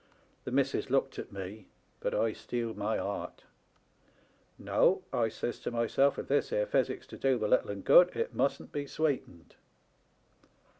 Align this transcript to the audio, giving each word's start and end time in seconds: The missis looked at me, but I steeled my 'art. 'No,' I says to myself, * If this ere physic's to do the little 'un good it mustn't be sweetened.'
The 0.45 0.51
missis 0.51 0.89
looked 0.89 1.19
at 1.19 1.31
me, 1.31 1.67
but 1.99 2.15
I 2.15 2.33
steeled 2.33 2.75
my 2.75 2.97
'art. 2.97 3.43
'No,' 4.57 5.03
I 5.13 5.29
says 5.29 5.59
to 5.59 5.69
myself, 5.69 6.17
* 6.17 6.17
If 6.17 6.27
this 6.27 6.51
ere 6.51 6.65
physic's 6.65 7.05
to 7.05 7.17
do 7.17 7.37
the 7.37 7.47
little 7.47 7.69
'un 7.69 7.81
good 7.81 8.09
it 8.15 8.33
mustn't 8.33 8.71
be 8.71 8.87
sweetened.' 8.87 9.53